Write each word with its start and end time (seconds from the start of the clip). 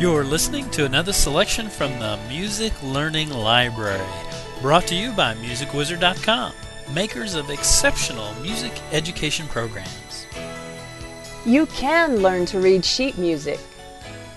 You're 0.00 0.22
listening 0.22 0.70
to 0.70 0.84
another 0.84 1.12
selection 1.12 1.68
from 1.68 1.98
the 1.98 2.16
Music 2.28 2.72
Learning 2.84 3.30
Library, 3.30 4.06
brought 4.62 4.86
to 4.86 4.94
you 4.94 5.10
by 5.10 5.34
MusicWizard.com, 5.34 6.52
makers 6.94 7.34
of 7.34 7.50
exceptional 7.50 8.32
music 8.34 8.70
education 8.92 9.48
programs. 9.48 10.26
You 11.44 11.66
can 11.66 12.18
learn 12.18 12.46
to 12.46 12.60
read 12.60 12.84
sheet 12.84 13.18
music. 13.18 13.58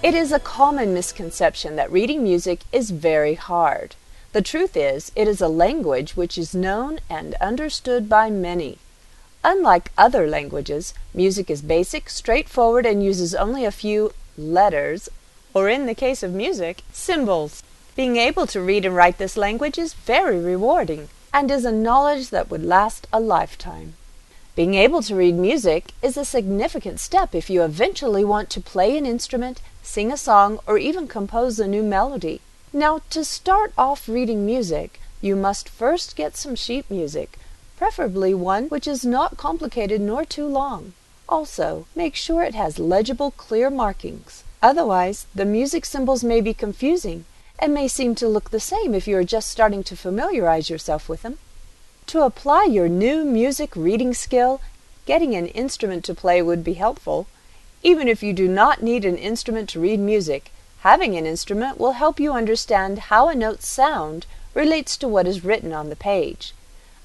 It 0.00 0.14
is 0.14 0.30
a 0.30 0.38
common 0.38 0.94
misconception 0.94 1.74
that 1.74 1.90
reading 1.90 2.22
music 2.22 2.60
is 2.70 2.92
very 2.92 3.34
hard. 3.34 3.96
The 4.34 4.42
truth 4.42 4.76
is, 4.76 5.10
it 5.16 5.26
is 5.26 5.40
a 5.40 5.48
language 5.48 6.16
which 6.16 6.38
is 6.38 6.54
known 6.54 7.00
and 7.10 7.34
understood 7.40 8.08
by 8.08 8.30
many. 8.30 8.78
Unlike 9.42 9.90
other 9.98 10.28
languages, 10.28 10.94
music 11.12 11.50
is 11.50 11.62
basic, 11.62 12.10
straightforward, 12.10 12.86
and 12.86 13.02
uses 13.02 13.34
only 13.34 13.64
a 13.64 13.72
few 13.72 14.12
letters, 14.36 15.08
or 15.58 15.68
in 15.68 15.86
the 15.86 15.94
case 15.94 16.22
of 16.22 16.32
music, 16.32 16.82
symbols. 16.92 17.64
Being 17.96 18.16
able 18.16 18.46
to 18.46 18.60
read 18.60 18.84
and 18.84 18.94
write 18.94 19.18
this 19.18 19.36
language 19.36 19.76
is 19.76 19.92
very 19.92 20.38
rewarding 20.38 21.08
and 21.34 21.50
is 21.50 21.64
a 21.64 21.72
knowledge 21.72 22.30
that 22.30 22.48
would 22.48 22.64
last 22.64 23.08
a 23.12 23.18
lifetime. 23.18 23.94
Being 24.54 24.74
able 24.74 25.02
to 25.02 25.16
read 25.16 25.34
music 25.34 25.92
is 26.00 26.16
a 26.16 26.24
significant 26.24 27.00
step 27.00 27.34
if 27.34 27.50
you 27.50 27.62
eventually 27.62 28.24
want 28.24 28.50
to 28.50 28.60
play 28.60 28.96
an 28.96 29.04
instrument, 29.04 29.60
sing 29.82 30.12
a 30.12 30.16
song, 30.16 30.60
or 30.64 30.78
even 30.78 31.08
compose 31.08 31.58
a 31.58 31.66
new 31.66 31.82
melody. 31.82 32.40
Now, 32.72 33.00
to 33.10 33.24
start 33.24 33.72
off 33.76 34.08
reading 34.08 34.46
music, 34.46 35.00
you 35.20 35.34
must 35.34 35.68
first 35.68 36.14
get 36.14 36.36
some 36.36 36.54
sheet 36.54 36.88
music, 36.88 37.36
preferably 37.76 38.32
one 38.32 38.68
which 38.68 38.86
is 38.86 39.04
not 39.04 39.36
complicated 39.36 40.00
nor 40.00 40.24
too 40.24 40.46
long. 40.46 40.92
Also, 41.28 41.86
make 41.96 42.14
sure 42.14 42.42
it 42.42 42.54
has 42.54 42.78
legible, 42.78 43.32
clear 43.32 43.70
markings. 43.70 44.44
Otherwise, 44.62 45.26
the 45.34 45.44
music 45.44 45.84
symbols 45.84 46.24
may 46.24 46.40
be 46.40 46.52
confusing 46.52 47.24
and 47.58 47.72
may 47.72 47.86
seem 47.86 48.14
to 48.14 48.28
look 48.28 48.50
the 48.50 48.60
same 48.60 48.94
if 48.94 49.06
you 49.06 49.16
are 49.16 49.24
just 49.24 49.48
starting 49.48 49.84
to 49.84 49.96
familiarize 49.96 50.68
yourself 50.68 51.08
with 51.08 51.22
them. 51.22 51.38
To 52.06 52.22
apply 52.22 52.64
your 52.64 52.88
new 52.88 53.24
music 53.24 53.76
reading 53.76 54.14
skill, 54.14 54.60
getting 55.06 55.34
an 55.34 55.46
instrument 55.48 56.04
to 56.04 56.14
play 56.14 56.42
would 56.42 56.64
be 56.64 56.74
helpful. 56.74 57.26
Even 57.82 58.08
if 58.08 58.22
you 58.22 58.32
do 58.32 58.48
not 58.48 58.82
need 58.82 59.04
an 59.04 59.16
instrument 59.16 59.68
to 59.70 59.80
read 59.80 60.00
music, 60.00 60.50
having 60.80 61.16
an 61.16 61.26
instrument 61.26 61.78
will 61.78 61.92
help 61.92 62.18
you 62.18 62.32
understand 62.32 62.98
how 62.98 63.28
a 63.28 63.34
note's 63.34 63.68
sound 63.68 64.26
relates 64.54 64.96
to 64.96 65.06
what 65.06 65.26
is 65.26 65.44
written 65.44 65.72
on 65.72 65.88
the 65.88 65.96
page. 65.96 66.54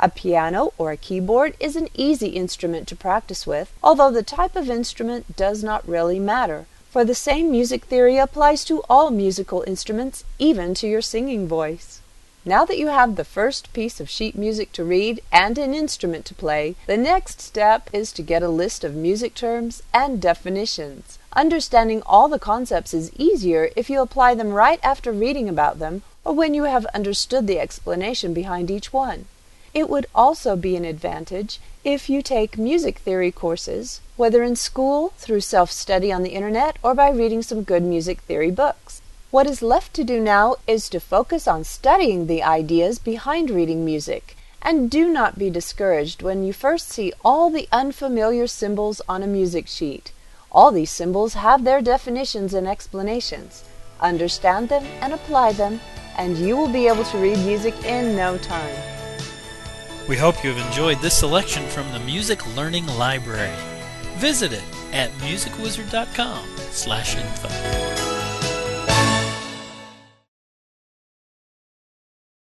A 0.00 0.08
piano 0.08 0.72
or 0.78 0.90
a 0.90 0.96
keyboard 0.96 1.54
is 1.60 1.76
an 1.76 1.88
easy 1.94 2.28
instrument 2.28 2.88
to 2.88 2.96
practice 2.96 3.46
with, 3.46 3.72
although 3.82 4.10
the 4.10 4.22
type 4.22 4.56
of 4.56 4.70
instrument 4.70 5.36
does 5.36 5.62
not 5.62 5.86
really 5.86 6.18
matter, 6.18 6.66
for 6.92 7.06
the 7.06 7.14
same 7.14 7.50
music 7.50 7.86
theory 7.86 8.18
applies 8.18 8.66
to 8.66 8.82
all 8.86 9.08
musical 9.10 9.64
instruments, 9.66 10.24
even 10.38 10.74
to 10.74 10.86
your 10.86 11.00
singing 11.00 11.48
voice. 11.48 12.02
Now 12.44 12.66
that 12.66 12.76
you 12.76 12.88
have 12.88 13.16
the 13.16 13.24
first 13.24 13.72
piece 13.72 13.98
of 13.98 14.10
sheet 14.10 14.36
music 14.36 14.72
to 14.72 14.84
read 14.84 15.22
and 15.32 15.56
an 15.56 15.72
instrument 15.72 16.26
to 16.26 16.34
play, 16.34 16.74
the 16.86 16.98
next 16.98 17.40
step 17.40 17.88
is 17.94 18.12
to 18.12 18.22
get 18.22 18.42
a 18.42 18.50
list 18.50 18.84
of 18.84 18.94
music 18.94 19.34
terms 19.34 19.82
and 19.94 20.20
definitions. 20.20 21.18
Understanding 21.32 22.02
all 22.04 22.28
the 22.28 22.38
concepts 22.38 22.92
is 22.92 23.10
easier 23.16 23.70
if 23.74 23.88
you 23.88 24.02
apply 24.02 24.34
them 24.34 24.52
right 24.52 24.80
after 24.82 25.12
reading 25.12 25.48
about 25.48 25.78
them 25.78 26.02
or 26.26 26.34
when 26.34 26.52
you 26.52 26.64
have 26.64 26.84
understood 26.92 27.46
the 27.46 27.58
explanation 27.58 28.34
behind 28.34 28.70
each 28.70 28.92
one. 28.92 29.24
It 29.74 29.88
would 29.88 30.06
also 30.14 30.54
be 30.54 30.76
an 30.76 30.84
advantage 30.84 31.58
if 31.82 32.10
you 32.10 32.20
take 32.20 32.58
music 32.58 32.98
theory 32.98 33.32
courses, 33.32 34.00
whether 34.16 34.42
in 34.42 34.54
school, 34.54 35.14
through 35.16 35.40
self 35.40 35.72
study 35.72 36.12
on 36.12 36.22
the 36.22 36.34
internet, 36.34 36.76
or 36.82 36.94
by 36.94 37.08
reading 37.10 37.42
some 37.42 37.62
good 37.62 37.82
music 37.82 38.20
theory 38.20 38.50
books. 38.50 39.00
What 39.30 39.46
is 39.46 39.62
left 39.62 39.94
to 39.94 40.04
do 40.04 40.20
now 40.20 40.56
is 40.66 40.90
to 40.90 41.00
focus 41.00 41.48
on 41.48 41.64
studying 41.64 42.26
the 42.26 42.42
ideas 42.42 42.98
behind 42.98 43.48
reading 43.48 43.82
music, 43.82 44.36
and 44.60 44.90
do 44.90 45.08
not 45.08 45.38
be 45.38 45.48
discouraged 45.48 46.20
when 46.20 46.44
you 46.44 46.52
first 46.52 46.90
see 46.90 47.14
all 47.24 47.48
the 47.48 47.66
unfamiliar 47.72 48.46
symbols 48.46 49.00
on 49.08 49.22
a 49.22 49.26
music 49.26 49.68
sheet. 49.68 50.12
All 50.50 50.70
these 50.70 50.90
symbols 50.90 51.32
have 51.32 51.64
their 51.64 51.80
definitions 51.80 52.52
and 52.52 52.68
explanations. 52.68 53.64
Understand 54.02 54.68
them 54.68 54.84
and 55.00 55.14
apply 55.14 55.52
them, 55.52 55.80
and 56.18 56.36
you 56.36 56.58
will 56.58 56.68
be 56.68 56.88
able 56.88 57.04
to 57.04 57.16
read 57.16 57.38
music 57.38 57.74
in 57.86 58.14
no 58.14 58.36
time. 58.36 58.91
We 60.08 60.16
hope 60.16 60.42
you 60.42 60.52
have 60.52 60.66
enjoyed 60.66 60.98
this 60.98 61.16
selection 61.16 61.66
from 61.68 61.90
the 61.92 62.00
Music 62.00 62.56
Learning 62.56 62.86
Library. 62.86 63.54
Visit 64.16 64.52
it 64.52 64.64
at 64.92 65.10
musicwizard.com 65.12 66.48
slash 66.70 67.16
info. 67.16 67.91